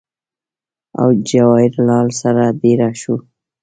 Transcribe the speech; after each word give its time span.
او 1.01 1.07
جواهر 1.29 1.73
لال 1.87 2.07
سره 2.21 2.43
دېره 2.61 2.89
شو 3.01 3.15